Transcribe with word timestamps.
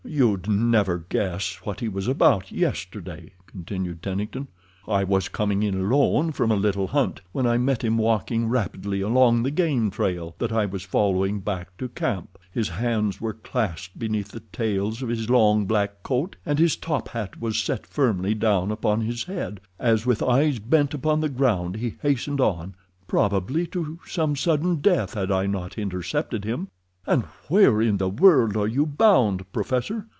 "You'd 0.03 0.49
never 0.49 1.05
guess 1.07 1.61
what 1.63 1.79
he 1.79 1.87
was 1.87 2.05
about 2.07 2.51
yesterday," 2.51 3.31
continued 3.47 4.03
Tennington. 4.03 4.47
"I 4.85 5.05
was 5.05 5.29
coming 5.29 5.63
in 5.63 5.73
alone 5.75 6.33
from 6.33 6.51
a 6.51 6.57
little 6.57 6.87
hunt 6.87 7.21
when 7.31 7.47
I 7.47 7.57
met 7.57 7.81
him 7.81 7.97
walking 7.97 8.47
rapidly 8.49 8.99
along 8.99 9.43
the 9.43 9.51
game 9.51 9.89
trail 9.89 10.35
that 10.39 10.51
I 10.51 10.65
was 10.65 10.83
following 10.83 11.39
back 11.39 11.77
to 11.77 11.87
camp. 11.87 12.37
His 12.51 12.67
hands 12.67 13.21
were 13.21 13.31
clasped 13.33 13.97
beneath 13.97 14.29
the 14.31 14.41
tails 14.51 15.01
of 15.01 15.07
his 15.07 15.29
long 15.29 15.65
black 15.65 16.03
coat, 16.03 16.35
and 16.45 16.59
his 16.59 16.75
top 16.75 17.09
hat 17.09 17.39
was 17.39 17.57
set 17.63 17.87
firmly 17.87 18.33
down 18.33 18.69
upon 18.69 19.01
his 19.01 19.23
head, 19.25 19.61
as 19.79 20.05
with 20.05 20.21
eyes 20.21 20.59
bent 20.59 20.93
upon 20.93 21.21
the 21.21 21.29
ground 21.29 21.77
he 21.77 21.95
hastened 22.01 22.41
on, 22.41 22.75
probably 23.07 23.65
to 23.67 23.97
some 24.05 24.35
sudden 24.35 24.77
death 24.77 25.13
had 25.13 25.31
I 25.31 25.45
not 25.47 25.77
intercepted 25.77 26.43
him. 26.43 26.67
"'Why, 27.03 27.17
where 27.47 27.81
in 27.81 27.97
the 27.97 28.07
world 28.09 28.55
are 28.55 28.67
you 28.67 28.85
bound, 28.85 29.51
professor? 29.51 30.05